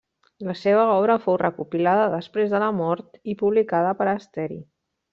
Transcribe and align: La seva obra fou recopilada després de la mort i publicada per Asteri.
La 0.45 0.53
seva 0.61 0.85
obra 0.93 1.17
fou 1.25 1.37
recopilada 1.41 2.09
després 2.15 2.51
de 2.57 2.65
la 2.65 2.73
mort 2.81 3.23
i 3.35 3.39
publicada 3.45 3.97
per 4.03 4.13
Asteri. 4.19 4.63